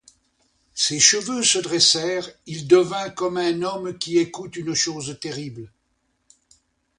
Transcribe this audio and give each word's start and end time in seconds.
Ses 0.73 0.99
cheveux 0.99 1.43
se 1.43 1.59
dressèrent, 1.59 2.27
il 2.47 2.67
devint 2.67 3.11
comme 3.11 3.37
un 3.37 3.61
homme 3.61 3.95
qui 3.99 4.17
écoute 4.17 4.55
une 4.55 4.73
chose 4.73 5.15
terrible. 5.21 5.71